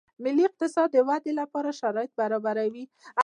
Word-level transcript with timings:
د 0.17 0.21
ملي 0.23 0.43
اقتصاد 0.47 0.87
د 0.91 0.97
ودې 1.07 1.33
لپاره 1.41 1.77
شرایط 1.79 2.11
برابروي 2.19 2.83